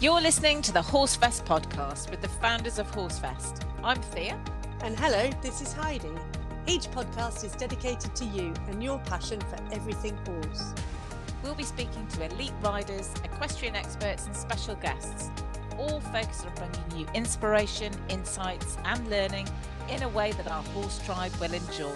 [0.00, 3.66] You're listening to the Horsefest podcast with the founders of Horsefest.
[3.84, 4.42] I'm Thea.
[4.80, 6.08] And hello, this is Heidi.
[6.66, 10.72] Each podcast is dedicated to you and your passion for everything horse.
[11.42, 15.30] We'll be speaking to elite riders, equestrian experts, and special guests,
[15.76, 19.48] all focused on bringing you inspiration, insights, and learning
[19.90, 21.92] in a way that our horse tribe will enjoy.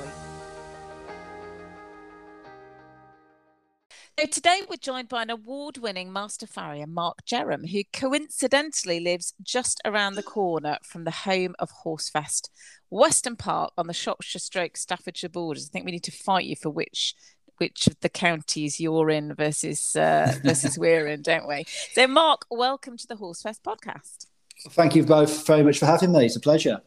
[4.24, 9.82] So today we're joined by an award-winning master farrier, Marc Jerram, who coincidentally lives just
[9.84, 12.48] around the corner from the home of Horsefest,
[12.88, 15.68] Weston Park on the Shropshire stroke Staffordshire borders.
[15.68, 17.14] I think we need to fight you for which
[17.58, 21.66] which of the counties you're in versus uh, versus we're in, don't we?
[21.92, 24.24] So Mark, welcome to the Horsefest podcast.
[24.70, 26.24] Thank you both very much for having me.
[26.24, 26.80] It's a pleasure.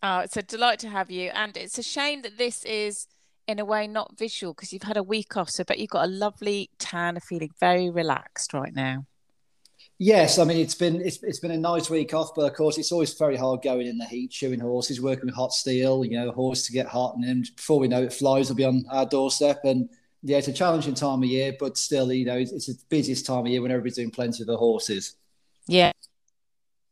[0.00, 1.30] Oh, it's a delight to have you.
[1.30, 3.08] And it's a shame that this is
[3.50, 5.50] in a way not visual because you've had a week off.
[5.50, 9.06] So, but you've got a lovely tan, of feeling very relaxed right now.
[9.98, 12.78] Yes, I mean it's been it's, it's been a nice week off, but of course
[12.78, 16.04] it's always very hard going in the heat, shoeing horses, working with hot steel.
[16.04, 18.64] You know, horse to get hot, and then before we know it, flies will be
[18.64, 19.60] on our doorstep.
[19.64, 19.90] And
[20.22, 23.26] yeah, it's a challenging time of year, but still, you know, it's, it's the busiest
[23.26, 25.16] time of year when everybody's doing plenty of the horses.
[25.66, 25.92] Yeah,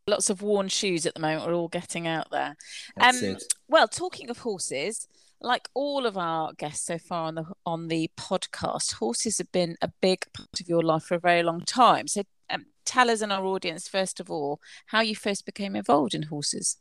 [0.07, 1.47] lots of worn shoes at the moment.
[1.47, 2.57] We're all getting out there.
[2.97, 3.45] That's um, it.
[3.69, 5.09] Well, talking of horses,
[5.41, 9.77] like all of our guests so far on the on the podcast, horses have been
[9.81, 12.09] a big part of your life for a very long time.
[12.09, 16.15] So, um, tell us and our audience first of all how you first became involved
[16.15, 16.79] in horses.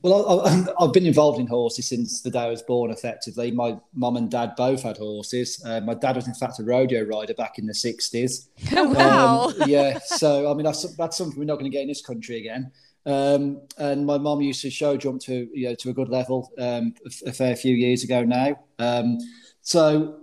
[0.00, 2.90] Well, I, have been involved in horses since the day I was born.
[2.90, 5.62] Effectively, my mum and dad both had horses.
[5.64, 8.48] Uh, my dad was, in fact, a rodeo rider back in the sixties.
[8.72, 9.46] Oh, wow!
[9.48, 12.02] Um, yeah, so I mean, that's, that's something we're not going to get in this
[12.02, 12.70] country again.
[13.08, 16.52] Um, and my mum used to show jump to you know to a good level
[16.58, 16.92] um,
[17.24, 18.60] a, fair few years ago now.
[18.78, 19.16] Um,
[19.62, 20.20] so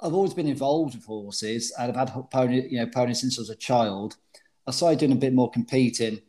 [0.00, 3.42] I've always been involved with horses, and I've had pony you know ponies since I
[3.42, 4.16] was a child.
[4.66, 6.20] I started doing a bit more competing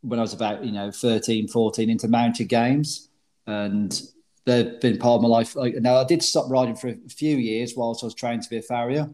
[0.00, 3.10] when I was about you know 13, 14 into mounted games,
[3.46, 4.02] and
[4.46, 5.54] they've been part of my life.
[5.56, 8.56] Now I did stop riding for a few years whilst I was trying to be
[8.56, 9.08] a farrier,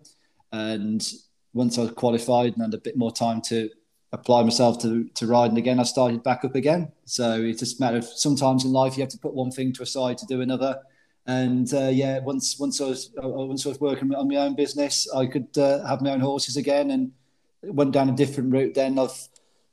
[0.50, 1.06] and
[1.52, 3.68] once I was qualified and had a bit more time to
[4.12, 6.92] apply myself to, to riding again, I started back up again.
[7.04, 9.72] So it's just a matter of sometimes in life you have to put one thing
[9.74, 10.80] to a side to do another.
[11.26, 14.56] And uh, yeah, once once I was uh, once I was working on my own
[14.56, 17.12] business, I could uh, have my own horses again, and
[17.62, 18.74] went down a different route.
[18.74, 19.28] Then of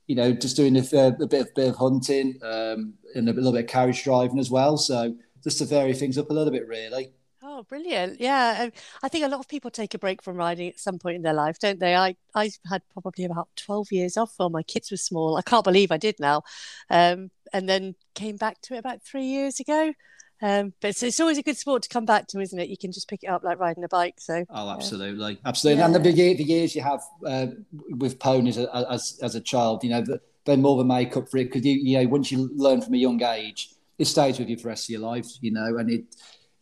[0.08, 3.54] you know just doing a, a bit of bit of hunting um, and a little
[3.54, 4.78] bit of carriage driving as well.
[4.78, 7.12] So just to vary things up a little bit, really.
[7.58, 8.22] Oh, brilliant!
[8.22, 8.70] Yeah,
[9.02, 11.24] I think a lot of people take a break from riding at some point in
[11.24, 11.96] their life, don't they?
[11.96, 15.38] I I had probably about twelve years off while my kids were small.
[15.38, 16.44] I can't believe I did now,
[16.92, 19.92] um, and then came back to it about three years ago.
[20.40, 22.70] Um, but it's, it's, always a good sport to come back to, isn't it?
[22.70, 24.20] You can just pick it up like riding a bike.
[24.20, 25.80] So oh, absolutely, absolutely.
[25.80, 25.86] Yeah.
[25.88, 27.48] And the, the years you have uh,
[27.90, 30.04] with ponies as, as, as a child, you know,
[30.46, 32.94] they're more than make up for it because you you know once you learn from
[32.94, 35.26] a young age, it stays with you for the rest of your life.
[35.42, 36.04] You know, and it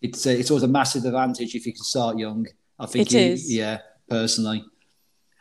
[0.05, 2.45] it's uh, it's always a massive advantage if you can start young.
[2.79, 3.53] I think it you, is.
[3.53, 3.79] Yeah,
[4.09, 4.63] personally.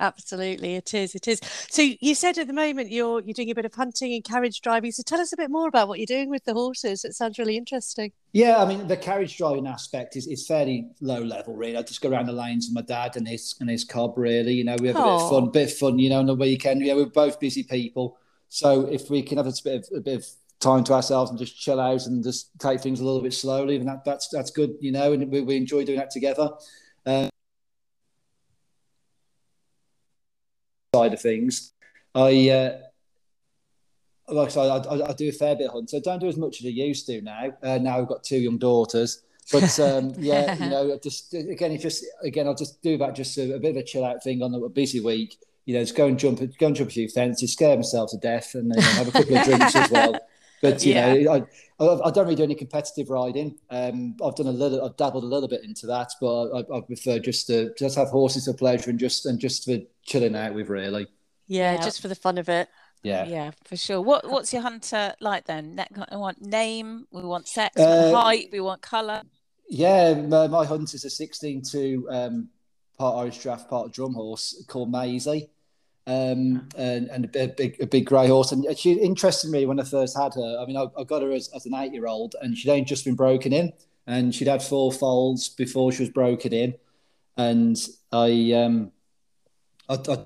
[0.00, 1.14] Absolutely, it is.
[1.14, 1.40] It is.
[1.70, 4.60] So you said at the moment you're you're doing a bit of hunting and carriage
[4.60, 4.90] driving.
[4.90, 7.04] So tell us a bit more about what you're doing with the horses.
[7.04, 8.12] It sounds really interesting.
[8.32, 11.76] Yeah, I mean the carriage driving aspect is, is fairly low level, really.
[11.76, 14.18] I just go around the lanes with my dad and his and his cob.
[14.18, 15.04] Really, you know, we have a Aww.
[15.04, 16.84] bit of fun, bit of fun, you know, on the weekend.
[16.84, 20.16] Yeah, we're both busy people, so if we can have a bit of a bit
[20.18, 20.26] of
[20.64, 23.76] time to ourselves and just chill out and just take things a little bit slowly.
[23.76, 26.50] And that, that's that's good, you know, and we, we enjoy doing that together.
[27.06, 27.28] Uh,
[30.94, 31.72] side of things,
[32.14, 32.78] I uh,
[34.28, 35.88] like I, said, I, I, do a fair bit of hunting.
[35.88, 37.52] So I don't do as much as I used to now.
[37.62, 39.22] Uh, now I've got two young daughters.
[39.52, 43.36] But um, yeah, you know, just again, it's just again, I'll just do that just
[43.36, 45.36] a, a, bit of a chill out thing on a busy week.
[45.66, 48.18] You know, just go and jump, go and jump a few fences, scare myself to
[48.18, 50.18] death, and have a couple of drinks as well.
[50.64, 51.14] But you yeah.
[51.14, 51.46] know,
[51.78, 53.58] I, I, don't really do any competitive riding.
[53.68, 56.80] Um, I've done a little, I've dabbled a little bit into that, but I, I
[56.80, 60.54] prefer just to just have horses for pleasure and just and just for chilling out
[60.54, 61.06] with really.
[61.48, 61.84] Yeah, yeah.
[61.84, 62.70] just for the fun of it.
[63.02, 64.00] Yeah, yeah, for sure.
[64.00, 65.78] What what's your hunter like then?
[66.10, 69.20] We want name, we want sex, we want uh, height, we want color.
[69.68, 72.48] Yeah, my, my hunter's a sixteen to um,
[72.96, 75.50] part Irish draft, part drum horse called Maisie
[76.06, 78.52] um, and, and a big, a big grey horse.
[78.52, 80.58] And she interested me when I first had her.
[80.60, 82.84] I mean, I, I got her as, as an eight year old, and she'd only
[82.84, 83.72] just been broken in,
[84.06, 86.74] and she'd had four foals before she was broken in.
[87.36, 87.76] And
[88.12, 88.92] I, um,
[89.88, 90.24] I, I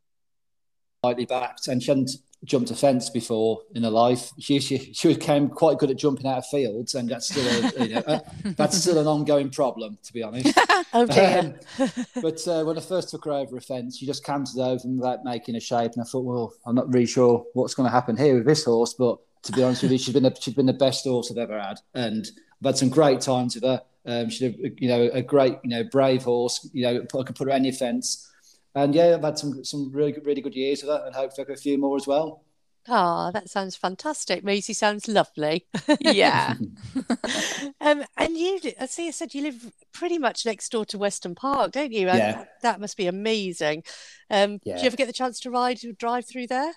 [1.02, 2.10] slightly backed, and she hadn't
[2.44, 4.31] jumped a fence before in her life.
[4.38, 7.87] She, she she became quite good at jumping out of fields, and that's still a,
[7.87, 8.23] you know, a,
[8.56, 10.58] that's still an ongoing problem, to be honest.
[10.94, 11.58] oh dear.
[11.79, 11.90] Um,
[12.23, 15.25] but uh, when I first took her over a fence, she just cantered over without
[15.25, 18.17] making a shape, and I thought, well, I'm not really sure what's going to happen
[18.17, 20.67] here with this horse, but to be honest with you, she's been a, she's been
[20.67, 22.29] the best horse I've ever had, and
[22.61, 23.82] I've had some great times with her.
[24.06, 26.69] Um, she's a, you know a great you know brave horse.
[26.73, 28.31] You know I can put her any fence,
[28.74, 31.46] and yeah, I've had some some really good, really good years with her, and hopefully
[31.52, 32.44] a few more as well.
[32.90, 34.42] Oh, that sounds fantastic.
[34.42, 35.66] Maisie sounds lovely.
[36.00, 36.54] Yeah.
[37.82, 41.34] um, and you, I see, I said you live pretty much next door to Weston
[41.34, 42.06] Park, don't you?
[42.06, 42.16] Yeah.
[42.16, 43.82] That, that must be amazing.
[44.30, 44.76] Um, Yeah.
[44.76, 46.72] Do you ever get the chance to ride, or drive through there?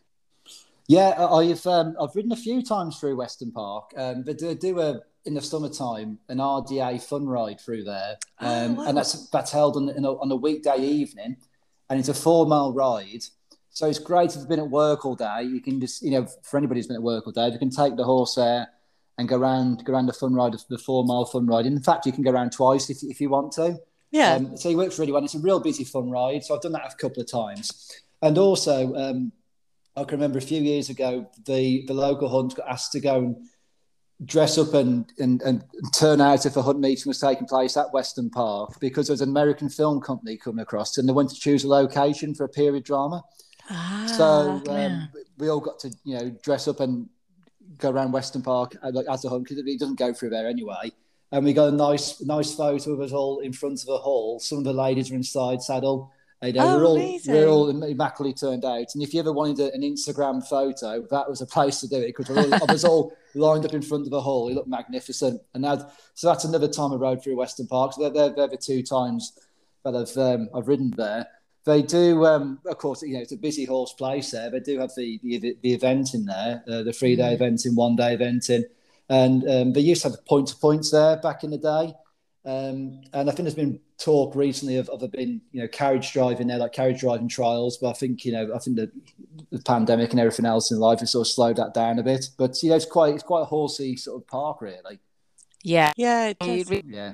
[0.88, 3.92] Yeah, I- I've um, I've ridden a few times through Weston Park.
[3.96, 8.66] Um, they do, do a in the summertime an RDA fun ride through there, Oh,
[8.66, 8.86] um, wow.
[8.88, 11.38] and that's that's held on in a, on a weekday evening,
[11.92, 13.24] and it's a four mile ride.
[13.70, 15.44] So it's great if you've been at work all day.
[15.44, 17.70] You can just you know for anybody who's been at work all day, they can
[17.70, 18.70] take the horse there
[19.18, 21.66] and go around go around the fun ride, the four mile fun ride.
[21.66, 23.78] In fact, you can go around twice if if you want to.
[24.10, 24.36] Yeah.
[24.36, 25.24] Um, so it works really well.
[25.24, 26.44] It's a real busy fun ride.
[26.46, 27.92] So I've done that a couple of times.
[28.22, 29.32] And also, um,
[29.96, 33.16] I can remember a few years ago, the, the local hunt got asked to go
[33.18, 33.36] and
[34.26, 35.64] dress up and, and, and
[35.94, 39.22] turn out if a hunt meeting was taking place at Weston Park because there was
[39.22, 42.50] an American film company coming across and they wanted to choose a location for a
[42.50, 43.24] period drama.
[43.70, 45.06] ah, So um, yeah.
[45.38, 47.10] we all got to, you know, dress up and
[47.78, 50.48] go around Weston Park uh, like as a hunt because it doesn't go through there
[50.48, 50.92] anyway.
[51.32, 54.40] And we got a nice, nice photo of us all in front of a hall.
[54.40, 56.12] Some of the ladies were inside saddle.
[56.44, 57.34] You know, Oh, we're all amazing.
[57.34, 58.88] we're all immaculately turned out.
[58.94, 62.08] And if you ever wanted an Instagram photo, that was a place to do it
[62.16, 64.48] because we're all, I was all lined up in front of a hall.
[64.48, 65.42] He looked magnificent.
[65.54, 67.94] And that, so that's another time I rode through Weston Park.
[67.94, 69.34] So they're, they're, they're the two times
[69.84, 71.28] that I've um, I've ridden there.
[71.64, 74.50] They do, um, of course, you know, it's a busy horse place there.
[74.50, 77.76] They do have the the, the event in there, uh, the three day event in,
[77.76, 78.66] one day event in,
[79.10, 81.94] and um, they used to have point to points there back in the day.
[82.44, 86.12] Um, and I think there's been talk recently of, of there been, you know, carriage
[86.12, 87.78] driving there, like carriage driving trials.
[87.78, 88.92] But I think, you know, I think the,
[89.52, 92.30] the pandemic and everything else in life has sort of slowed that down a bit.
[92.38, 95.00] But you know, it's quite it's quite a horsey sort of park, really.
[95.64, 95.92] Yeah.
[95.96, 96.72] yeah, it You does.
[96.72, 97.14] re- Yeah,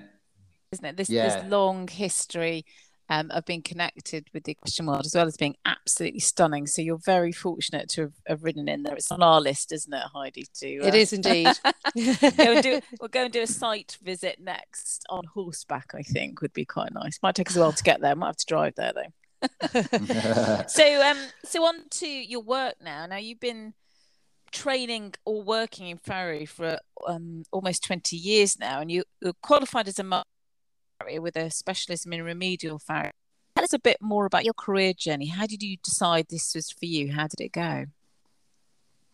[0.71, 0.95] Isn't it?
[0.97, 1.41] This, Yeah.
[1.41, 2.65] this long history
[3.09, 6.67] um, of being connected with the equestrian world as well as being absolutely stunning.
[6.67, 8.95] So you're very fortunate to have, have ridden in there.
[8.95, 10.45] It's on our list, isn't it, Heidi?
[10.61, 11.57] To uh, It is indeed.
[12.37, 16.41] go and do we'll go and do a site visit next on horseback i think
[16.41, 18.45] would be quite nice might take us a while to get there might have to
[18.45, 23.73] drive there though so um so on to your work now now you've been
[24.51, 29.87] training or working in farrier for um almost 20 years now and you, you're qualified
[29.87, 30.36] as a master farrier
[31.19, 33.11] with a specialism in remedial farriery
[33.55, 36.71] tell us a bit more about your career journey how did you decide this was
[36.71, 37.85] for you how did it go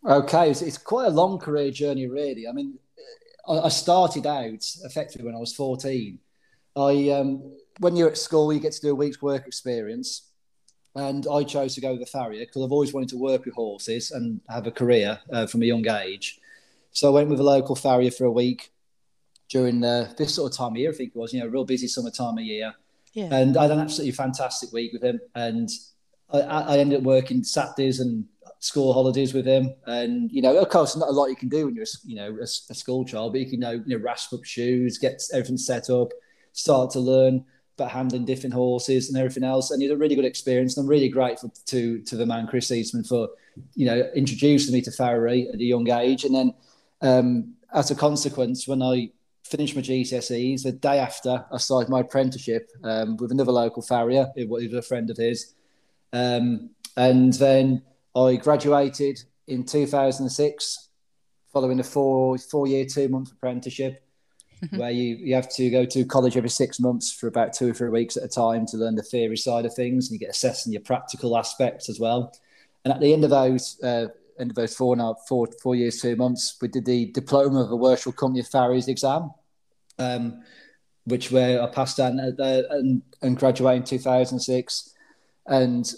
[0.05, 2.45] Okay, it's, it's quite a long career journey, really.
[2.47, 2.77] I mean,
[3.47, 6.19] I, I started out effectively when I was 14.
[6.75, 10.23] I um, when you're at school, you get to do a week's work experience,
[10.95, 13.53] and I chose to go with the farrier because I've always wanted to work with
[13.53, 16.39] horses and have a career uh, from a young age.
[16.91, 18.72] So I went with a local farrier for a week
[19.49, 20.91] during the, this sort of time of year.
[20.91, 22.73] I think it was, you know, real busy summer time of year.
[23.13, 23.29] yeah.
[23.31, 25.19] And I had an absolutely fantastic week with him.
[25.35, 25.69] And
[26.31, 28.25] I, I ended up working Saturdays and
[28.59, 29.73] school holidays with him.
[29.85, 32.15] And, you know, of course, not a lot you can do when you're, a- you
[32.15, 34.97] know, a, a school child, but you can, you know, you know, rasp up shoes,
[34.97, 36.09] get everything set up,
[36.53, 37.45] start to learn
[37.77, 39.71] about handling different horses and everything else.
[39.71, 40.77] And it was a really good experience.
[40.77, 43.29] And I'm really grateful to, to the man, Chris Eastman, for,
[43.75, 46.23] you know, introducing me to farriery at a young age.
[46.23, 46.53] And then
[47.01, 49.09] um, as a consequence, when I
[49.43, 54.31] finished my GCSEs, the day after I started my apprenticeship um, with another local farrier,
[54.35, 55.53] who was a friend of his.
[56.11, 57.81] Um, and then
[58.15, 60.89] I graduated in 2006
[61.51, 64.03] following a four, four year, two month apprenticeship
[64.71, 67.73] where you, you have to go to college every six months for about two or
[67.73, 70.33] three weeks at a time to learn the theory side of things and you get
[70.33, 72.33] assessed in your practical aspects as well.
[72.85, 74.07] And at the end of those, uh,
[74.39, 77.61] end of those four, and half- four, four years, two months, we did the diploma
[77.63, 79.31] of a Worshipful Company of Farriers exam,
[79.99, 80.43] um,
[81.05, 84.95] which where I passed on uh, and, and graduated in 2006.
[85.47, 85.93] And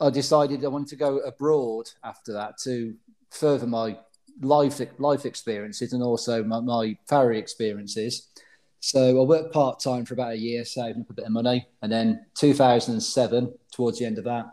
[0.00, 2.94] I decided I wanted to go abroad after that to
[3.30, 3.98] further my
[4.40, 8.28] life life experiences and also my, my farrier experiences.
[8.80, 11.68] So I worked part time for about a year, saving up a bit of money,
[11.82, 14.46] and then 2007, towards the end of that,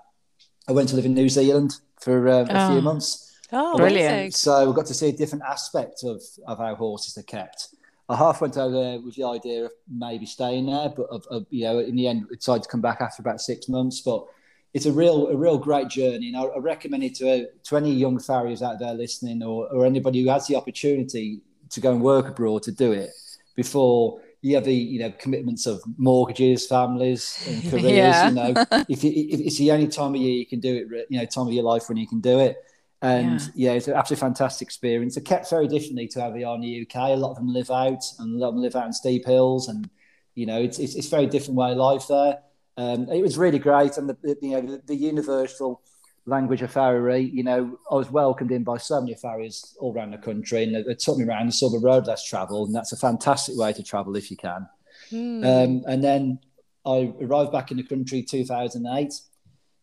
[0.67, 2.71] I went to live in New Zealand for uh, a Oh.
[2.73, 3.35] few months.
[3.51, 4.13] Oh, Brilliant.
[4.13, 4.31] amazing.
[4.31, 7.69] So we got to see a different aspect of, of how horses are kept.
[8.09, 11.45] I half went over there with the idea of maybe staying there, but of, of,
[11.49, 14.01] you know, in the end, we decided to come back after about six months.
[14.01, 14.25] But
[14.73, 17.91] it's a real a real great journey, and I, I recommend it to to any
[17.93, 22.01] young farriers out there listening, or or anybody who has the opportunity to go and
[22.01, 23.09] work abroad to do it
[23.55, 27.91] before you have the you know commitments of mortgages, families, and careers.
[27.91, 28.29] yeah.
[28.29, 31.07] You know, if, you, if, it's the only time of year you can do it,
[31.09, 32.57] you know, time of your life when you can do it.
[33.01, 35.17] And yeah, yeah it's an absolutely fantastic experience.
[35.17, 36.95] It kept very differently to how they are in the UK.
[36.95, 39.25] A lot of them live out, and a lot of them live out in steep
[39.25, 39.89] hills, and
[40.33, 42.39] you know, it's it's, it's a very different way of life there.
[42.77, 45.81] Um, it was really great, and the, the you know the, the universal
[46.27, 47.31] language of farriery.
[47.34, 50.75] You know, I was welcomed in by so many farriers all around the country, and
[50.75, 53.57] they, they took me around and saw the road less travelled, and that's a fantastic
[53.57, 54.67] way to travel if you can.
[55.12, 55.46] Mm.
[55.46, 56.39] Um, and then
[56.86, 59.13] I arrived back in the country 2008.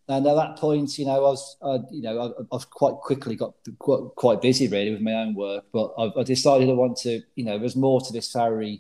[0.06, 3.36] And at that point, you know, I was, I, you know, I, was quite quickly
[3.36, 5.64] got quite, quite busy really with my own work.
[5.72, 8.78] But I, I decided I want to, you know, there's more to this farrier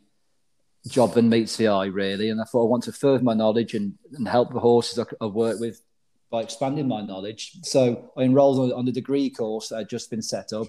[0.86, 2.28] job than meets the eye really.
[2.28, 5.24] And I thought I want to further my knowledge and, and help the horses I,
[5.24, 5.80] I work with
[6.34, 7.52] by expanding my knowledge.
[7.62, 10.66] So I enrolled on, on the degree course that had just been set up,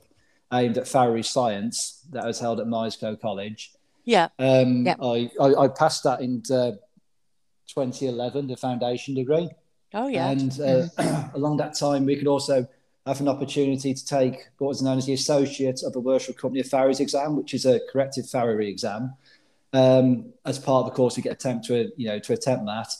[0.53, 3.71] aimed at farrier science that was held at Myerscough College.
[4.03, 4.27] Yeah.
[4.37, 4.93] Um, yeah.
[5.01, 6.73] I, I, I, passed that in uh,
[7.65, 9.49] 2011, the foundation degree.
[9.95, 10.29] Oh, yeah.
[10.29, 11.35] And uh, mm-hmm.
[11.35, 12.67] along that time, we could also
[13.07, 16.59] have an opportunity to take what was known as the Associate of the Worshipful Company
[16.59, 19.15] of Farriers exam, which is a corrective farriery exam.
[19.73, 22.93] Um, as part of the course, we get attempt to you know to attempt that.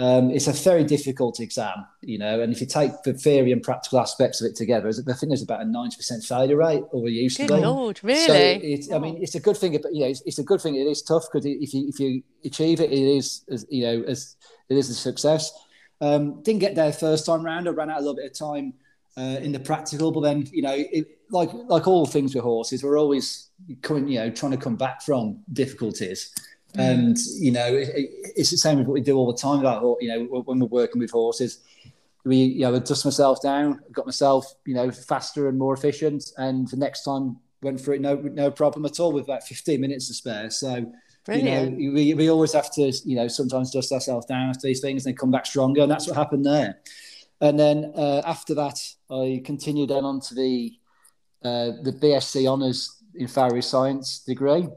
[0.00, 3.60] Um, it's a very difficult exam, you know, and if you take the theory and
[3.60, 7.36] practical aspects of it together, I think there's about a 90% failure rate, or used
[7.36, 7.60] good to be.
[7.62, 8.26] Lord, really?
[8.26, 10.60] So it, I mean, it's a good thing, but you know, it's, it's a good
[10.60, 10.76] thing.
[10.76, 14.02] It is tough because if you if you achieve it, it is as, you know
[14.06, 14.36] as
[14.68, 15.52] it is a success.
[16.00, 17.66] Um, didn't get there first time round.
[17.66, 18.74] I ran out a little bit of time
[19.16, 22.84] uh, in the practical, but then you know, it, like like all things with horses,
[22.84, 23.50] we're always
[23.82, 26.32] coming, you know, trying to come back from difficulties.
[26.74, 26.90] Mm.
[26.90, 27.88] And you know, it,
[28.36, 30.66] it's the same as what we do all the time about you know when we're
[30.66, 31.60] working with horses.
[32.24, 36.68] We you know dust myself down, got myself you know faster and more efficient, and
[36.68, 40.08] the next time went through it no no problem at all with about 15 minutes
[40.08, 40.50] to spare.
[40.50, 40.92] So.
[41.24, 41.78] Brilliant.
[41.78, 44.80] You know, we, we always have to, you know, sometimes dust ourselves down after these
[44.80, 45.82] things and then come back stronger.
[45.82, 46.78] And that's what happened there.
[47.42, 50.72] And then uh, after that, I continued then on to the
[51.44, 54.68] uh, the BSc Honours in Farrier Science degree.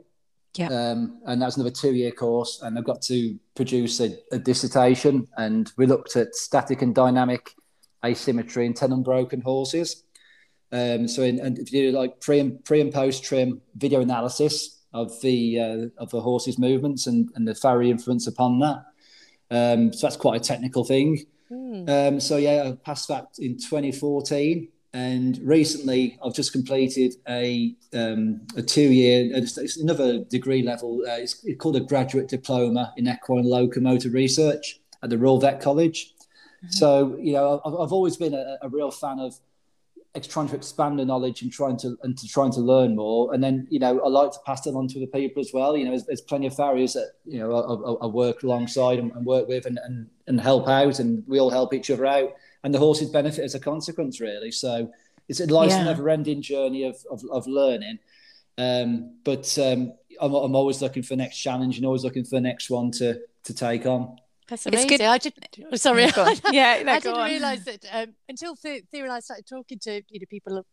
[0.56, 0.68] Yeah.
[0.68, 2.62] Um, and that's another two year course.
[2.62, 5.28] And I've got to produce a, a, dissertation.
[5.38, 7.52] And we looked at static and dynamic
[8.04, 10.04] asymmetry in 10 unbroken horses.
[10.74, 14.02] Um, so, in, and if you do like pre and, pre and post trim video
[14.02, 18.86] analysis of the uh, of the horse's movements and, and the farrier influence upon that.
[19.50, 21.26] Um, so that's quite a technical thing.
[21.52, 21.90] Mm.
[21.90, 28.42] Um, so yeah, I passed that in 2014, and recently I've just completed a um,
[28.58, 31.02] a two year, it's another degree level.
[31.08, 35.62] Uh, it's, it's, called a graduate diploma in equine locomotor research at the Royal Vet
[35.62, 36.14] College.
[36.18, 36.72] Mm-hmm.
[36.72, 39.40] So you know, I've, I've always been a, a real fan of
[40.20, 43.34] trying to expand the knowledge and trying to and to trying to learn more.
[43.34, 45.78] And then you know I like to pass it on to the people as well.
[45.78, 49.00] You know, there's, there's plenty of farriers that you know I, I, I work alongside
[49.00, 52.06] and, and, work with and, and and help out, and we all help each other
[52.06, 52.34] out.
[52.64, 54.52] And the horses benefit as a consequence, really.
[54.52, 54.92] So
[55.28, 55.84] it's a life's yeah.
[55.84, 58.00] never-ending journey of of, of learning.
[58.58, 62.36] Um, but um, I'm, I'm always looking for the next challenge and always looking for
[62.36, 64.18] the next one to to take on.
[64.48, 64.92] That's amazing.
[64.92, 65.06] It's good.
[65.06, 65.80] I did.
[65.80, 66.04] Sorry,
[66.52, 70.20] yeah, no, I didn't realise that um, until Thea and I started talking to you
[70.20, 70.66] know people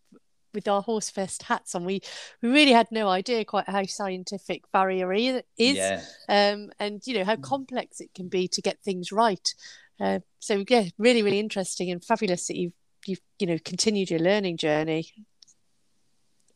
[0.55, 1.85] with our Horsefest hats on.
[1.85, 2.01] We
[2.43, 6.03] we really had no idea quite how scientific farriery is, yeah.
[6.29, 9.55] um, and you know how complex it can be to get things right.
[10.01, 12.73] Uh, so yeah, really, really interesting and fabulous that you've
[13.07, 15.09] you've you know continued your learning journey.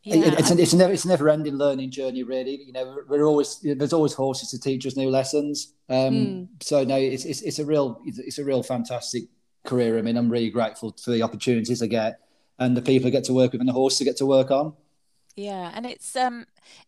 [0.05, 0.35] Yeah.
[0.37, 3.61] It's, a, it's never it's a never ending learning journey really you know we're always
[3.63, 6.49] there's always horses to teach us new lessons um, mm.
[6.61, 9.29] so no it's, it's it's a real it's a real fantastic
[9.65, 12.19] career I mean I'm really grateful for the opportunities I get
[12.59, 14.51] and the people I get to work with and the horses I get to work
[14.51, 14.73] on
[15.37, 16.47] yeah and it's um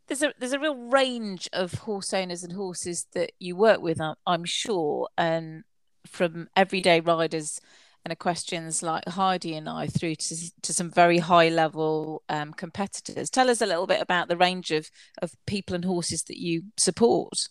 [0.08, 4.00] there's a there's a real range of horse owners and horses that you work with
[4.26, 5.62] I'm sure and
[6.06, 7.60] from everyday riders
[8.04, 13.30] and equestrians like Heidi and I through to, to some very high level um, competitors.
[13.30, 14.90] Tell us a little bit about the range of,
[15.22, 17.48] of people and horses that you support.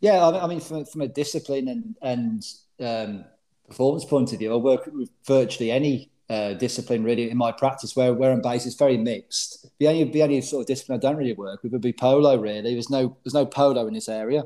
[0.00, 2.44] Yeah, I mean, from, from a discipline and, and
[2.80, 3.24] um,
[3.68, 7.94] performance point of view, I work with virtually any uh, discipline really in my practice
[7.94, 9.66] where, where I'm based is very mixed.
[9.78, 12.36] The only, the only sort of discipline I don't really work with would be polo
[12.36, 12.72] really.
[12.72, 14.44] There's no, there's no polo in this area.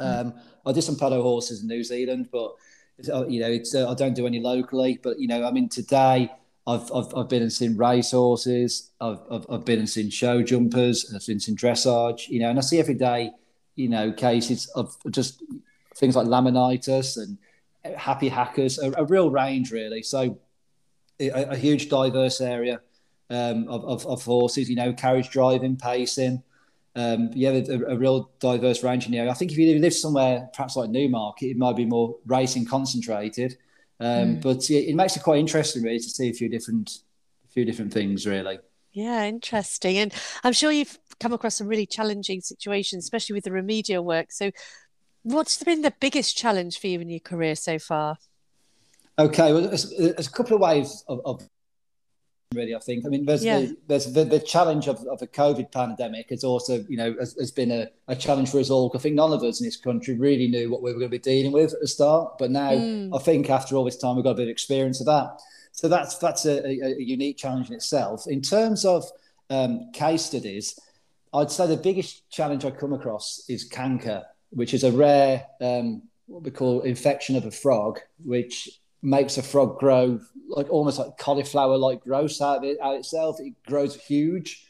[0.00, 2.54] Um, I did some polo horses in New Zealand, but
[3.12, 6.30] uh, you know, uh, I don't do any locally, but you know, I mean, today
[6.66, 10.42] I've I've, I've been and seen race horses, I've, I've, I've been and seen show
[10.42, 13.32] jumpers, I've been seen dressage, you know, and I see every day,
[13.74, 15.42] you know, cases of just
[15.96, 17.38] things like laminitis and
[17.96, 20.02] happy hackers, a, a real range really.
[20.02, 20.38] So
[21.20, 22.80] a, a huge diverse area
[23.30, 26.42] um, of, of, of, horses, you know, carriage driving, pacing.
[26.98, 29.30] Um, yeah, a, a, real diverse range in the area.
[29.30, 33.56] I think if you live somewhere, perhaps like Newmarket, it might be more racing concentrated.
[34.00, 34.42] Um, mm.
[34.42, 36.98] But it, it makes it quite interesting, really, to see a few different,
[37.48, 38.58] a few different things, really.
[38.90, 39.96] Yeah, interesting.
[39.98, 40.12] And
[40.42, 44.32] I'm sure you've come across some really challenging situations, especially with the remedial work.
[44.32, 44.50] So,
[45.22, 48.16] what's been the biggest challenge for you in your career so far?
[49.18, 51.48] Okay, well, there's, there's a couple of ways of, of,
[52.54, 52.74] really.
[52.74, 53.04] I think.
[53.04, 53.60] I mean, there's yeah.
[53.60, 57.34] the, there's the, the challenge of, of the COVID pandemic has also, you know, has,
[57.38, 58.90] has been a, a, challenge for us all.
[58.94, 61.18] I think none of us in this country really knew what we were going to
[61.18, 63.14] be dealing with at the start, but now mm.
[63.14, 65.40] I think after all this time we've got a bit of experience of that.
[65.72, 68.26] So that's that's a, a, a unique challenge in itself.
[68.26, 69.04] In terms of
[69.50, 70.78] um, case studies,
[71.32, 76.02] I'd say the biggest challenge I come across is canker, which is a rare um,
[76.26, 81.16] what we call infection of a frog, which makes a frog grow like almost like
[81.18, 83.36] cauliflower like growth out of it out itself.
[83.40, 84.64] It grows huge.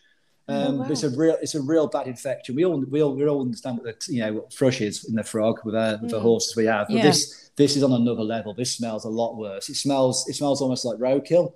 [0.49, 0.87] Oh, um, oh, wow.
[0.91, 2.57] It's a real it's a real bad infection.
[2.57, 5.15] We all we all, we all understand what the you know what thrush is in
[5.15, 6.15] the frog with, uh, with mm.
[6.15, 6.89] the horses we have.
[6.89, 7.03] But yeah.
[7.03, 8.55] this this is on another level.
[8.55, 9.69] This smells a lot worse.
[9.69, 11.53] It smells it smells almost like roadkill.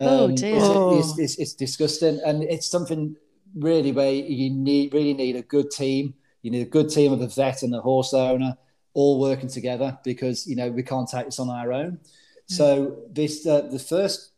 [0.00, 0.56] Oh, um, oh dear!
[0.98, 3.16] It's, it's, it's, it's disgusting, and it's something
[3.54, 6.14] really where you need really need a good team.
[6.42, 8.56] You need a good team of the vet and the horse owner
[8.94, 11.92] all working together because you know we can't take this on our own.
[11.92, 11.98] Mm.
[12.46, 14.32] So this uh, the first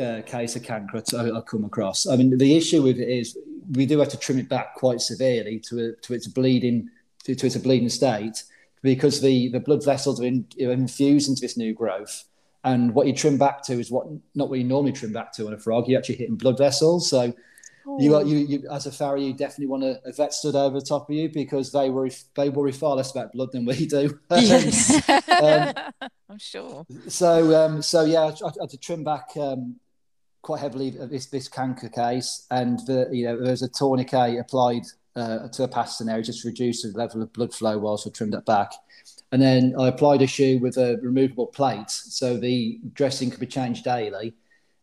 [0.00, 2.06] uh, case of canker I, have come across.
[2.06, 3.36] I mean, the issue with it is
[3.72, 6.88] we do have to trim it back quite severely to a, to its bleeding
[7.24, 8.44] to, to its bleeding state
[8.82, 12.24] because the the blood vessels are, in, are infused into this new growth.
[12.64, 15.46] And what you trim back to is what not what you normally trim back to
[15.46, 15.88] on a frog.
[15.88, 17.08] You're actually hitting blood vessels.
[17.08, 17.32] So
[17.98, 20.84] you you, you as a farrier, you definitely want a, a, vet stood over the
[20.84, 24.18] top of you because they worry they worry far less about blood than we do.
[24.30, 25.72] Yes, um,
[26.28, 26.86] I'm sure.
[27.08, 29.76] So um, so yeah, I, I had to trim back um,
[30.42, 34.82] quite heavily this this canker case, and the, you know there's a tourniquet applied
[35.16, 38.10] uh, to a pastern area just to reduce the level of blood flow whilst I
[38.10, 38.72] trimmed it back.
[39.30, 43.46] And then I applied a shoe with a removable plate, so the dressing could be
[43.46, 44.34] changed daily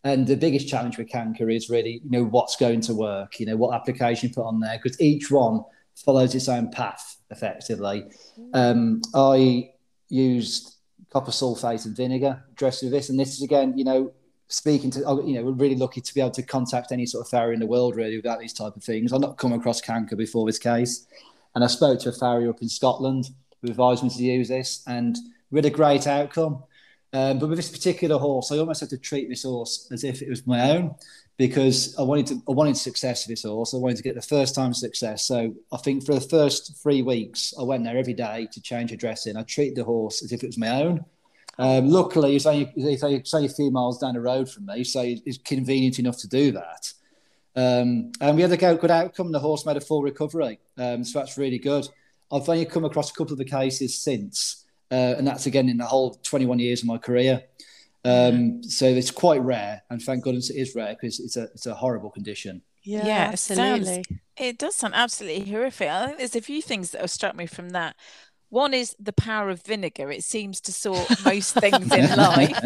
[0.06, 3.46] and the biggest challenge with Canker is really, you know, what's going to work, you
[3.48, 5.64] know, what application you put on there, because each one
[5.96, 8.06] follows its own path effectively.
[8.54, 9.72] Um, I
[10.08, 10.76] used
[11.10, 14.14] copper sulfate and vinegar dressed with this, and this is again, you know,
[14.48, 17.30] speaking to, you know, we're really lucky to be able to contact any sort of
[17.30, 19.12] farrier in the world really about these type of things.
[19.12, 21.08] I've not come across canker before this case,
[21.56, 23.32] and I spoke to a farrier up in Scotland
[23.64, 25.18] who advised me to use this, and
[25.50, 26.62] we had a great outcome.
[27.16, 30.22] Um, but with this particular horse, I almost had to treat this horse as if
[30.22, 30.96] it was my own
[31.38, 33.74] because I wanted to I wanted success for this horse.
[33.74, 35.26] I wanted to get the first time success.
[35.26, 38.92] So I think for the first three weeks, I went there every day to change
[38.92, 39.38] a dressing.
[39.38, 41.06] I treated the horse as if it was my own.
[41.58, 45.02] Um, luckily, it's only, it's only a few miles down the road from me, so
[45.06, 46.92] it's convenient enough to do that.
[47.56, 49.32] Um, and we had a good outcome.
[49.32, 51.88] The horse made a full recovery, um, so that's really good.
[52.30, 55.78] I've only come across a couple of the cases since uh, and that's again in
[55.78, 57.44] the whole 21 years of my career.
[58.04, 61.66] Um, so it's quite rare, and thank goodness it is rare because it's a it's
[61.66, 62.62] a horrible condition.
[62.84, 63.74] Yeah, yeah absolutely.
[63.74, 65.90] It, sounds, it does sound absolutely horrific.
[65.90, 67.96] I think there's a few things that have struck me from that.
[68.50, 70.12] One is the power of vinegar.
[70.12, 72.60] It seems to sort most things in life.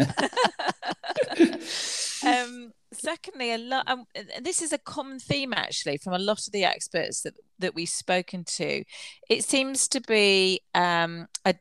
[2.24, 3.88] um, secondly, a lot.
[3.88, 4.04] Um,
[4.42, 7.88] this is a common theme actually from a lot of the experts that that we've
[7.88, 8.84] spoken to.
[9.28, 11.54] It seems to be um, a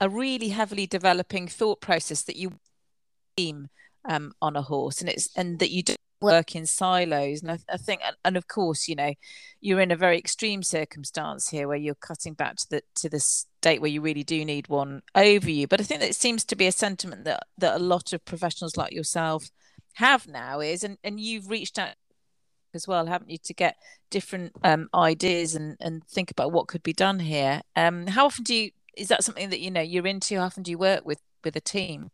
[0.00, 2.52] a, really heavily developing thought process that you
[3.36, 3.68] team
[4.08, 7.58] um, on a horse and it's and that you don't work in silos and I,
[7.70, 9.12] I, think and of course you know
[9.60, 13.20] you're in a very extreme circumstance here where you're cutting back to the to the
[13.20, 16.44] state where you really do need one over you but i think that it seems
[16.44, 19.50] to be a sentiment that that a lot of professionals like yourself
[19.94, 21.94] have now is and and you've reached out
[22.74, 23.76] as well haven't you to get
[24.10, 27.60] different um, ideas and and think about what could be done here.
[27.74, 30.36] Um how often do you is that something that you know you're into?
[30.36, 32.10] How often do you work with with a team?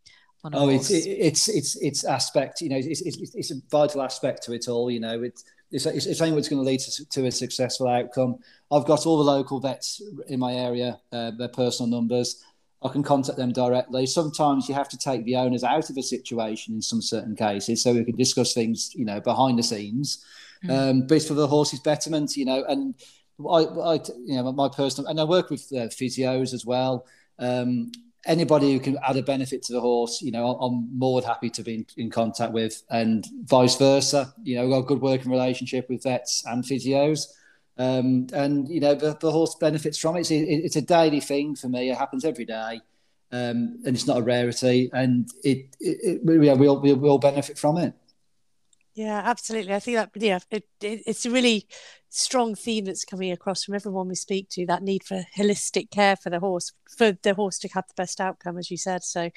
[0.53, 2.61] oh, it's it's it's it's aspect.
[2.61, 4.91] You know, it's, it's, it's a vital aspect to it all.
[4.91, 7.89] You know, it's it's, it's, it's something that's going to lead to, to, a successful
[7.89, 8.39] outcome.
[8.71, 12.45] I've got all the local vets in my area, uh, their personal numbers.
[12.83, 14.05] I can contact them directly.
[14.07, 17.83] Sometimes you have to take the owners out of a situation in some certain cases,
[17.83, 20.25] so we can discuss things, you know, behind the scenes.
[20.65, 20.91] Mm.
[20.91, 22.95] Um, but it's for the horse's betterment, you know, and
[23.41, 27.07] I, I you know, my personal, and I work with uh, physios as well.
[27.39, 27.93] Um,
[28.25, 31.51] anybody who can add a benefit to the horse, you know, I'm more than happy
[31.51, 34.33] to be in, in contact with, and vice versa.
[34.43, 37.27] You know, we've got a good working relationship with vets and physios.
[37.79, 40.21] Um, and you know the, the, horse benefits from it.
[40.21, 41.91] It's, it, it's, a daily thing for me.
[41.91, 42.81] It happens every day,
[43.33, 47.19] um, and it's not a rarity, and it, it, it yeah, we all we all
[47.19, 47.95] benefit from it.
[48.95, 49.73] Yeah, absolutely.
[49.75, 51.67] I think that yeah, it, it, it's a really
[52.11, 54.67] strong theme that's coming across from everyone we speak to.
[54.67, 58.21] That need for holistic care for the horse, for the horse to have the best
[58.21, 59.03] outcome, as you said.
[59.03, 59.31] So,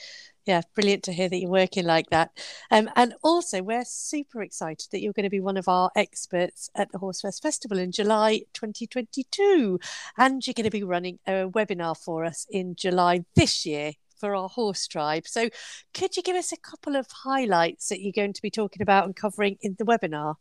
[0.46, 2.32] yeah, brilliant to hear that you're working like that.
[2.70, 6.70] Um, and also, we're super excited that you're going to be one of our experts
[6.76, 9.80] at the Horsefest Festival in July 2022,
[10.18, 14.36] and you're going to be running a webinar for us in July this year for
[14.36, 15.28] our horse tribe.
[15.28, 15.50] So,
[15.94, 19.06] could you give us a couple of highlights that you're going to be talking about
[19.06, 20.36] and covering in the webinar?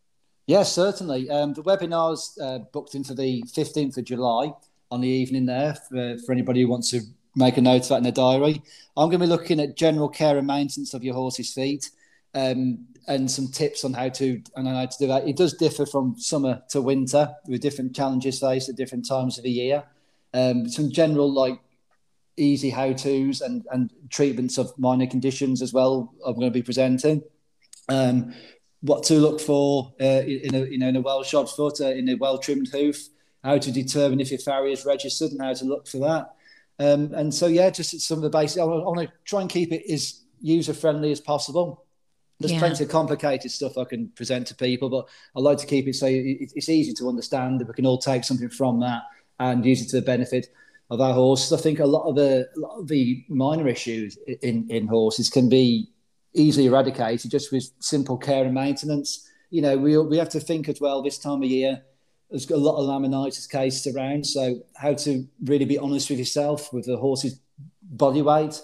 [0.47, 1.31] Yes, certainly.
[1.31, 4.53] Um, the webinar's uh, booked into the 15th of July
[4.91, 7.01] on the evening there for, for anybody who wants to
[7.35, 8.63] make a note of that in their diary.
[8.97, 11.91] I'm going to be looking at general care and maintenance of your horse's feet.
[12.35, 15.29] Um, and some tips on how to on how to do that.
[15.29, 19.45] It does differ from summer to winter with different challenges faced at different times of
[19.45, 19.85] the year.
[20.33, 21.61] Um, some general like
[22.37, 26.13] easy how tos and, and treatments of minor conditions as well.
[26.25, 27.23] I'm going to be presenting.
[27.89, 28.35] Um,
[28.81, 31.87] what to look for uh, in a you know in a well shod foot, uh,
[31.89, 33.09] in a well trimmed hoof,
[33.43, 36.35] how to determine if your farrier is registered and how to look for that.
[36.79, 38.61] Um, and so yeah, just some of the basics.
[38.61, 41.85] I want to try and keep it as user friendly as possible.
[42.41, 42.59] There's yeah.
[42.59, 45.95] plenty of complicated stuff I can present to people, but I like to keep it
[45.95, 49.03] so it's easy to understand that we can all take something from that
[49.39, 50.49] and use it to the benefit
[50.91, 51.53] of our horses.
[51.53, 55.49] I think a lot of the lot of the minor issues in in horses can
[55.49, 55.89] be
[56.35, 59.29] easily eradicated just with simple care and maintenance.
[59.51, 61.83] You know, we we have to think as well this time of year.
[62.31, 66.73] There's a lot of laminitis cases around, so how to really be honest with yourself
[66.73, 67.39] with the horse's
[67.83, 68.61] body weight.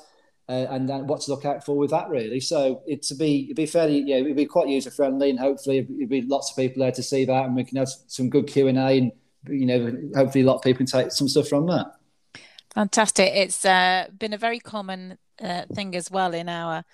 [0.49, 2.41] Uh, and then what to look out for with that really.
[2.41, 5.79] So it to be it'd be fairly yeah it'd be quite user friendly and hopefully
[5.79, 8.49] it'd be lots of people there to see that and we can have some good
[8.49, 9.13] Q and A and
[9.49, 11.93] you know hopefully a lot of people can take some stuff from that.
[12.75, 13.33] Fantastic.
[13.35, 16.85] It's uh, been a very common uh, thing as well in our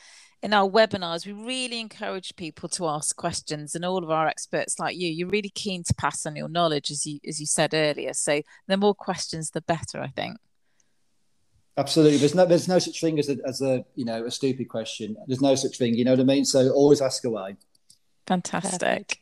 [0.42, 1.26] in our webinars.
[1.26, 5.28] We really encourage people to ask questions, and all of our experts like you, you're
[5.28, 8.14] really keen to pass on your knowledge, as you as you said earlier.
[8.14, 10.00] So the more questions, the better.
[10.00, 10.38] I think.
[11.78, 12.16] Absolutely.
[12.16, 15.16] There's no there's no such thing as a as a you know a stupid question.
[15.26, 15.94] There's no such thing.
[15.94, 16.44] You know what I mean?
[16.44, 17.56] So always ask away.
[18.26, 19.20] Fantastic.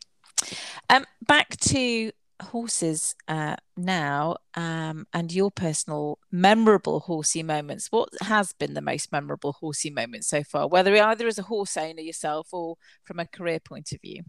[0.89, 2.13] Um, back to
[2.45, 7.89] horses uh, now um, and your personal memorable horsey moments.
[7.91, 11.77] What has been the most memorable horsey moment so far, whether either as a horse
[11.77, 14.23] owner yourself or from a career point of view?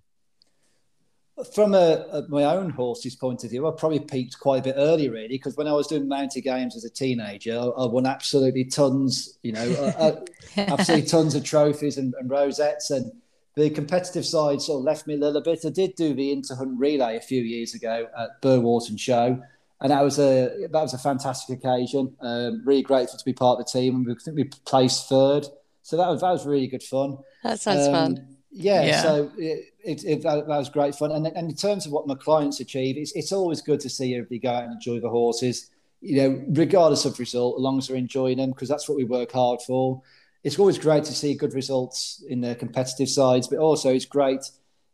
[1.54, 4.76] From a, a, my own horse's point of view, I probably peaked quite a bit
[4.78, 8.06] earlier, really, because when I was doing mounted games as a teenager, I, I won
[8.06, 10.22] absolutely tons, you know, uh,
[10.58, 13.12] absolutely tons of trophies and, and rosettes and
[13.56, 15.66] the competitive side sort of left me a little bit.
[15.66, 19.42] I did do the Interhunt relay a few years ago at Burwarton Show,
[19.82, 22.16] and that was a that was a fantastic occasion.
[22.20, 25.46] Um, really grateful to be part of the team, and we think we placed third,
[25.84, 27.18] so that was that was really good fun.
[27.44, 28.28] That sounds um, fun.
[28.58, 31.12] Yeah, yeah, so it, it, it that, that, was great fun.
[31.12, 34.16] And, and in terms of what my clients achieve, it's, it's always good to see
[34.16, 37.88] everybody go out and enjoy the horses, you know, regardless of result, as long as
[37.88, 40.02] they're enjoying them, because that's what we work hard for
[40.46, 44.52] it's always great to see good results in the competitive sides, but also it's great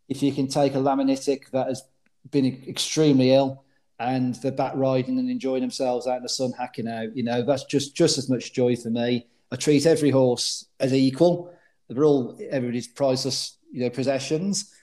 [0.08, 1.84] if you can take a laminitic that has
[2.32, 3.66] been extremely ill
[4.00, 7.16] and they're back riding and enjoying themselves out in the sun hacking out.
[7.18, 9.28] You know, that's just just as much joy for me.
[9.52, 11.54] I treat every horse as equal.
[11.90, 14.74] They're all everybody's priceless, you know, possessions.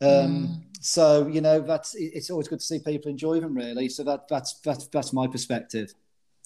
[0.00, 0.62] Um, mm.
[0.80, 3.52] So you know, that's it's always good to see people enjoy them.
[3.52, 5.92] Really, so that that's that's that's my perspective.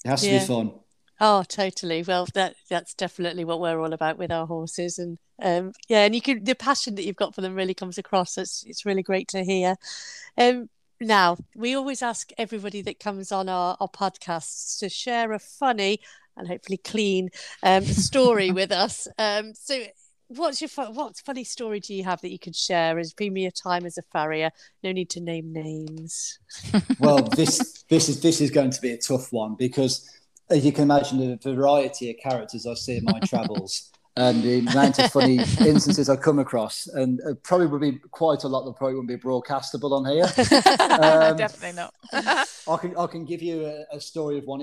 [0.03, 0.39] It has to yeah.
[0.39, 0.71] be fun.
[1.19, 2.03] Oh, totally.
[2.03, 6.15] Well, that that's definitely what we're all about with our horses, and um, yeah, and
[6.15, 8.37] you can the passion that you've got for them really comes across.
[8.37, 9.75] It's it's really great to hear.
[10.37, 10.69] Um,
[11.01, 15.99] now we always ask everybody that comes on our, our podcasts to share a funny
[16.39, 17.29] and hopefully clean
[17.63, 19.07] um, story with us.
[19.17, 19.83] Um, so,
[20.27, 23.51] what's your what funny story do you have that you could share as being your
[23.51, 24.51] time as a farrier?
[24.83, 26.39] No need to name names.
[26.99, 30.09] well, this this is this is going to be a tough one because
[30.49, 34.59] as you can imagine, the variety of characters I see in my travels and the
[34.59, 38.65] amount of funny instances I come across, and uh, probably would be quite a lot
[38.65, 40.29] that probably wouldn't be broadcastable on here.
[40.99, 41.93] Um, Definitely not.
[42.67, 44.59] I can I can give you a, a story of one.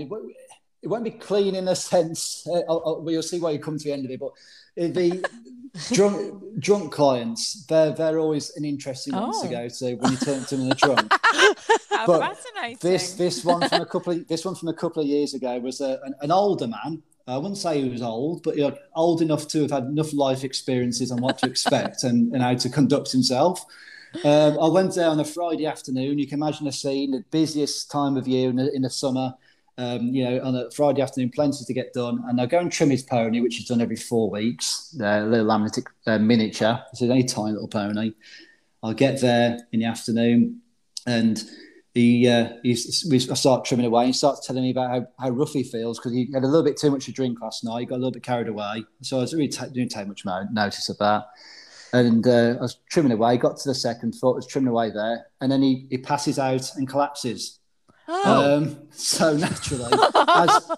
[0.86, 2.46] It, won't be clean in a sense.
[2.46, 4.32] Uh, I'll, I'll, you'll see why you come to the end of it, but
[4.76, 5.28] the
[5.92, 9.28] drunk drunk clients they're they're always an interesting oh.
[9.28, 11.12] one to go to when you turn to them in the trunk.
[11.90, 12.78] How but fascinating!
[12.80, 15.58] This this one from a couple of, this one from a couple of years ago
[15.58, 17.02] was a, an, an older man.
[17.26, 20.12] I wouldn't say he was old, but you know, old enough to have had enough
[20.12, 23.64] life experiences on what to expect and, and how to conduct himself.
[24.24, 26.18] Um, I went there on a Friday afternoon.
[26.18, 29.34] You can imagine the scene, the busiest time of year in the, in the summer,
[29.78, 32.72] Um, you know, on a Friday afternoon, plenty to get done, and I'll go and
[32.72, 34.96] trim his pony, which is done every four weeks.
[34.98, 36.82] A little laminitic uh, miniature.
[36.92, 38.12] It's a tiny little pony.
[38.82, 40.62] I'll get there in the afternoon,
[41.06, 41.44] and
[41.96, 44.06] he, uh, we, start trimming away.
[44.06, 46.62] He starts telling me about how, how rough he feels because he had a little
[46.62, 47.80] bit too much to drink last night.
[47.80, 48.84] He got a little bit carried away.
[49.00, 51.24] So I was really t- didn't take much notice of that.
[51.94, 55.26] And uh, I was trimming away, got to the second foot, was trimming away there.
[55.40, 57.55] And then he, he passes out and collapses.
[58.08, 58.56] Oh.
[58.56, 60.70] Um, so naturally, as,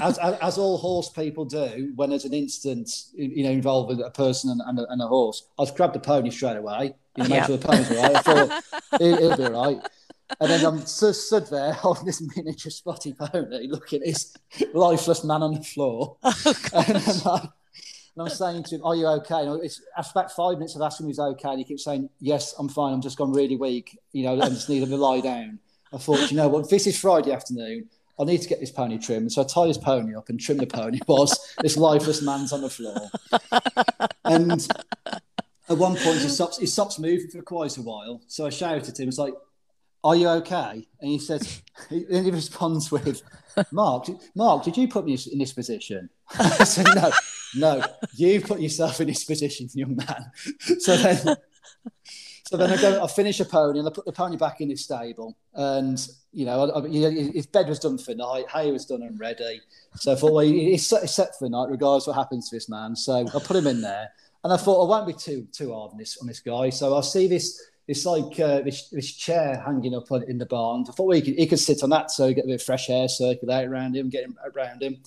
[0.00, 4.50] as, as, all horse people do, when there's an incident, you know, involving a person
[4.50, 6.94] and, and, a, and a horse, I just grabbed the pony straight away.
[7.16, 8.16] You know, make sure the pony's all right.
[8.16, 8.64] I thought
[9.00, 9.88] it, will be all right.
[10.40, 14.34] And then I'm stood there holding this miniature spotty pony, looking at this
[14.72, 16.16] lifeless man on the floor.
[16.74, 17.42] Oh, and, I'm like,
[18.14, 19.46] and I'm saying to him, Are you okay?
[19.46, 21.50] And it's after about five minutes of asking him he's okay.
[21.50, 22.92] And he keeps saying, Yes, I'm fine.
[22.92, 23.98] I'm just gone really weak.
[24.12, 25.58] You know, I just need him to lie down.
[25.92, 27.88] I thought, you know what, this is Friday afternoon.
[28.18, 29.32] I need to get this pony trimmed.
[29.32, 32.60] So I tie his pony up and trim the pony whilst this lifeless man's on
[32.62, 33.10] the floor.
[34.24, 34.66] And
[35.68, 38.20] at one point, he stops, he stops moving for quite a while.
[38.26, 39.34] So I shouted at him, It's like,
[40.04, 40.86] are you okay?
[41.00, 43.22] And he says, and he responds with,
[43.70, 46.08] Marc, Marc, did you put me in this position?
[46.38, 47.12] I said, no,
[47.54, 50.32] no, you put yourself in this position, young man.
[50.80, 51.36] So then,
[52.52, 54.68] so then I go, I finish a pony and I put the pony back in
[54.68, 55.38] his stable.
[55.54, 59.18] And, you know, I, I, his bed was done for night, hay was done and
[59.18, 59.62] ready.
[59.94, 62.56] So I thought, well, he's set, he's set for the night, regardless what happens to
[62.56, 62.94] this man.
[62.94, 64.10] So I put him in there.
[64.44, 66.68] And I thought, I won't be too too hard on this on this guy.
[66.68, 70.84] So I'll see this it's like uh, this, this chair hanging up in the barn.
[70.86, 72.62] I thought well, he, could, he could sit on that so get a bit of
[72.62, 74.98] fresh air circulate around him, get him around him.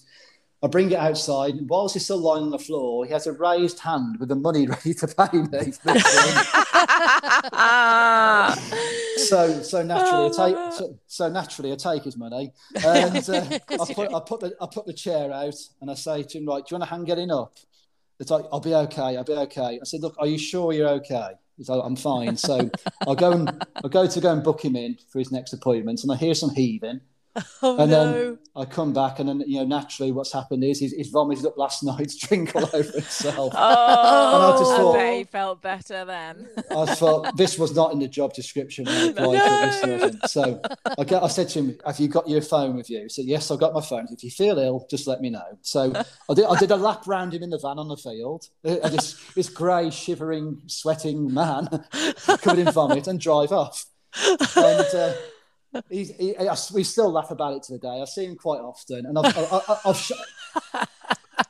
[0.66, 3.34] I bring it outside, and whilst he's still lying on the floor, he has a
[3.34, 5.72] raised hand with the money ready to pay me.
[9.18, 12.52] so, so naturally, I take so, so, naturally I take his money,
[12.84, 16.24] and uh, I put I put the I put the chair out, and I say
[16.24, 17.60] to him, "Right, do you want a hand getting up?"
[18.20, 19.18] It's like, "I'll be okay.
[19.18, 22.38] I'll be okay." I said, "Look, are you sure you're okay?" So I'm fine.
[22.38, 22.72] So
[23.08, 26.02] I'll go and I'll go to go and book him in for his next appointment,
[26.02, 27.02] and I hear some heaving.
[27.62, 28.14] Oh, and no.
[28.14, 31.46] then I come back, and then you know naturally, what's happened is he's, he's vomited
[31.46, 33.54] up last night's drink all over himself.
[33.68, 36.48] Oh, and I just thought, I bet he felt better then.
[36.72, 38.88] I thought this was not in the job description.
[38.88, 40.12] I no.
[40.28, 40.62] So
[40.98, 43.26] I, get, I said to him, "Have you got your phone with you?" He said,
[43.26, 44.08] "Yes, I've got my phone.
[44.12, 45.92] If you feel ill, just let me know." So
[46.30, 46.46] I did.
[46.46, 48.48] I did a lap round him in the van on the field.
[48.66, 51.68] I just this grey, shivering, sweating man
[52.28, 53.86] covered in vomit, and drive off.
[54.56, 54.96] And.
[54.96, 55.14] Uh,
[55.90, 56.36] He's, he,
[56.74, 58.02] we still laugh about it to the day.
[58.02, 60.12] I see him quite often, and I've, I've, I've,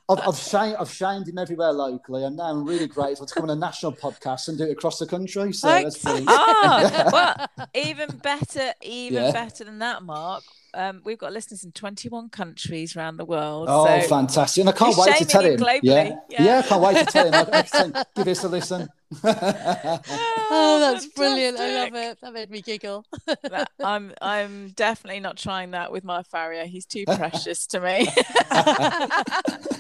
[0.09, 3.43] I've, I've, shamed, I've shamed him everywhere locally, and now I'm really grateful to come
[3.43, 5.53] on a national podcast and do it across the country.
[5.53, 6.27] So that's brilliant.
[6.29, 7.09] Oh,
[7.57, 9.31] well, even better, even yeah.
[9.31, 10.43] better than that, Marc
[10.75, 13.67] um, we've got listeners in 21 countries around the world.
[13.69, 14.61] Oh, so fantastic.
[14.61, 15.57] And I can't wait to tell him.
[15.59, 15.79] Globally.
[15.83, 16.15] Yeah.
[16.29, 16.43] yeah.
[16.43, 17.33] yeah, I can't wait to tell him.
[17.33, 18.89] I, I give this a listen.
[20.51, 21.59] oh, that's brilliant.
[21.59, 22.19] I love it.
[22.21, 23.05] That made me giggle.
[23.83, 26.65] I'm I'm definitely not trying that with my farrier.
[26.65, 28.07] He's too precious to me.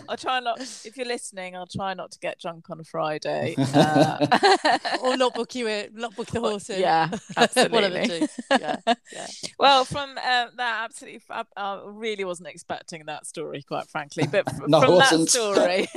[0.07, 3.55] I'll try not if you're listening, I'll try not to get drunk on a Friday.
[3.57, 6.81] Uh, or not book you in, not book the horse in.
[6.81, 7.75] Yeah, absolutely.
[7.75, 8.27] One of the two.
[8.51, 8.77] Yeah,
[9.11, 9.27] yeah.
[9.59, 11.21] Well, from uh, that absolutely
[11.57, 14.27] I really wasn't expecting that story, quite frankly.
[14.27, 15.87] But f- no, from that story,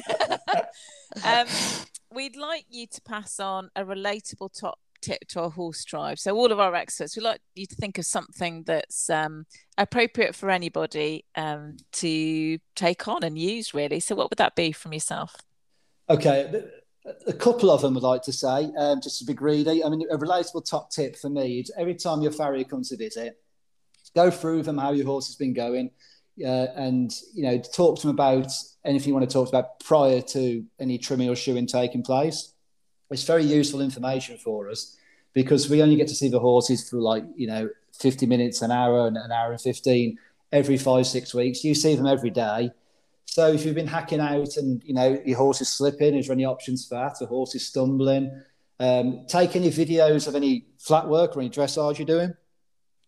[1.24, 1.46] um,
[2.12, 6.18] we'd like you to pass on a relatable top tip to our horse tribe.
[6.18, 10.34] So all of our experts, we'd like you to think of something that's um, appropriate
[10.34, 14.00] for anybody um, to take on and use, really.
[14.00, 15.36] So what would that be from yourself?
[16.10, 16.64] Okay,
[17.26, 19.84] a couple of them I'd like to say, um, just to be greedy.
[19.84, 22.96] I mean, a relatable top tip for me is every time your farrier comes to
[22.96, 23.38] visit,
[24.14, 25.90] go through them how your horse has been going,
[26.44, 28.52] uh, and you know talk to them about
[28.84, 32.52] anything you want to talk about prior to any trimming or shoeing taking place.
[33.10, 34.96] It's very useful information for us
[35.32, 38.70] because we only get to see the horses for like you know 50 minutes, an
[38.70, 40.18] hour, and an hour and 15
[40.52, 41.64] every five six weeks.
[41.64, 42.70] You see them every day.
[43.24, 46.34] So if you've been hacking out and you know your horse is slipping, is there
[46.34, 47.18] any options for that?
[47.18, 48.42] The horse is stumbling.
[48.80, 52.34] Um, take any videos of any flat work or any dressage you're doing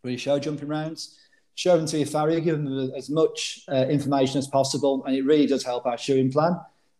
[0.03, 1.19] really show jumping rounds.
[1.61, 5.27] Show them to your farrier, give them as much uh, information as possible, and it
[5.27, 6.53] really does help our shoeing plan.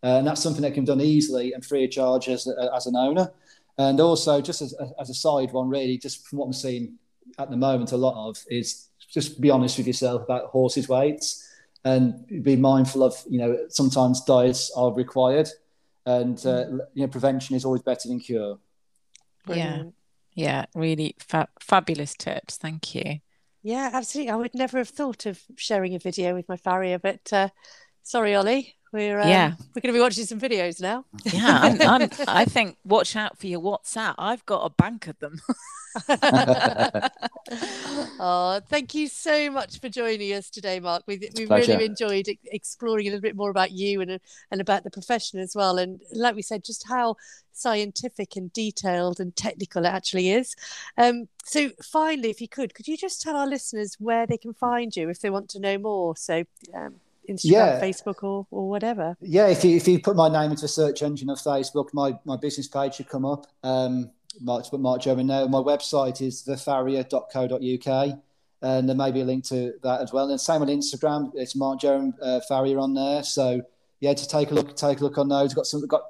[0.03, 2.69] Uh, and that's something that can be done easily and free of charge as, uh,
[2.75, 3.31] as an owner.
[3.79, 6.99] And also, just as, as a side one, really, just from what I'm seeing
[7.39, 11.49] at the moment, a lot of is just be honest with yourself about horses' weights
[11.83, 15.49] and be mindful of, you know, sometimes diets are required
[16.05, 16.79] and, uh, mm.
[16.93, 18.59] you know, prevention is always better than cure.
[19.43, 19.85] Brilliant.
[19.85, 19.91] Yeah.
[20.33, 22.57] Yeah, really fa- fabulous tips.
[22.57, 23.21] Thank you.
[23.63, 24.31] Yeah, absolutely.
[24.31, 27.49] I would never have thought of sharing a video with my farrier, but uh,
[28.03, 28.75] sorry, Ollie.
[28.91, 29.53] We're um, Yeah.
[29.73, 31.05] we're going to be watching some videos now.
[31.25, 34.15] Yeah, I'm, I'm, I think watch out for your WhatsApp.
[34.17, 35.41] I've got a bank of them.
[38.19, 41.03] oh, thank you so much for joining us today, Marc.
[41.05, 44.19] We we really enjoyed exploring a little bit more about you and
[44.51, 45.77] and about the profession as well.
[45.77, 47.17] And like we said, just how
[47.51, 50.55] scientific and detailed and technical it actually is.
[50.97, 54.53] Um, so, finally, if you could, could you just tell our listeners where they can
[54.53, 56.15] find you if they want to know more?
[56.15, 56.95] So, um,
[57.33, 57.81] Instagram, Yeah.
[57.81, 59.15] Facebook, or or whatever.
[59.21, 62.17] Yeah, if you if you put my name into the search engine of Facebook, my,
[62.25, 63.47] my business page should come up.
[63.63, 65.45] Um, Marc, put Marc Jerram now.
[65.47, 68.19] My website is thefarrier.co.uk,
[68.61, 70.29] and there may be a link to that as well.
[70.29, 73.23] And same on Instagram, it's Marc Jerram uh, Farrier on there.
[73.23, 73.61] So
[73.99, 75.53] yeah, to take a look, take a look on those.
[75.53, 76.03] Got some, got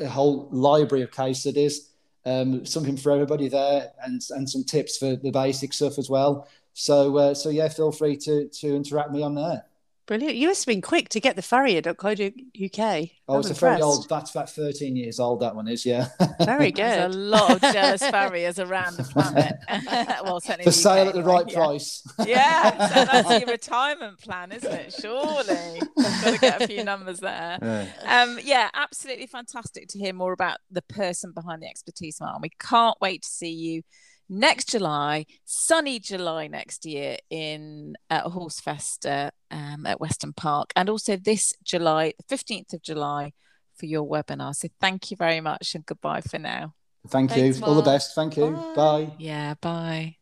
[0.00, 1.90] a whole library of case studies,
[2.24, 6.46] um, something for everybody there, and and some tips for the basic stuff as well.
[6.74, 9.64] So uh, so yeah, feel free to to interact with me on there.
[10.12, 10.36] Brilliant.
[10.36, 11.98] You must have been quick to get the farrier.co.uk.
[12.04, 14.06] Oh, I'm it's a very old.
[14.10, 15.40] That's about thirteen years old.
[15.40, 16.08] That one is, yeah.
[16.38, 19.54] Very There's a lot of jealous farriers around the planet.
[20.22, 21.54] well, certainly For the sale UK at the right yeah.
[21.54, 22.02] price.
[22.26, 24.92] Yeah, so that's your retirement plan, isn't it?
[25.00, 27.88] Surely, got to get a few numbers there.
[28.06, 32.42] Um, yeah, absolutely fantastic to hear more about the person behind the expertise, Marc.
[32.42, 33.82] We can't wait to see you
[34.28, 40.88] next July, sunny July next year in uh, Horsefest uh, um, at Weston Park, and
[40.88, 43.32] also this July, the fifteenth of July,
[43.76, 44.54] for your webinar.
[44.54, 46.74] So thank you very much, and goodbye for now.
[47.08, 47.64] Thank Thanks, you.
[47.64, 48.14] All the best.
[48.14, 48.50] Thank you.
[48.50, 48.74] Bye.
[48.74, 49.12] Bye.
[49.18, 50.16] Yeah, bye.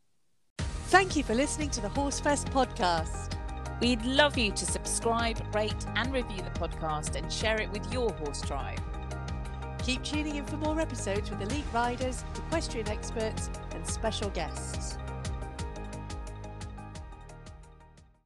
[0.89, 3.37] Thank you for listening to the Horsefest podcast.
[3.81, 8.11] We'd love you to subscribe, rate, and review the podcast and share it with your
[8.13, 8.81] horse tribe.
[9.83, 14.99] Keep tuning in for more episodes with elite riders, equestrian experts, and special guests.